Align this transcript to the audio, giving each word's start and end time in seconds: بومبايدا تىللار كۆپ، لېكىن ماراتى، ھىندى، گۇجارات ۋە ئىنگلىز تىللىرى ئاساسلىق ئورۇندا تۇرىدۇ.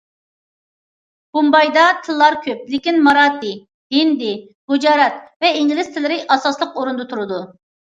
بومبايدا 1.35 1.83
تىللار 2.07 2.37
كۆپ، 2.45 2.63
لېكىن 2.71 2.97
ماراتى، 3.09 3.53
ھىندى، 3.99 4.33
گۇجارات 4.75 5.23
ۋە 5.47 5.55
ئىنگلىز 5.61 5.95
تىللىرى 5.99 6.21
ئاساسلىق 6.27 6.75
ئورۇندا 6.83 7.09
تۇرىدۇ. 7.15 7.43